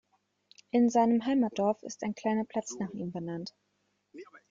[0.71, 3.53] In seinem Heimatdorf ist ein kleiner Platz nach ihm benannt.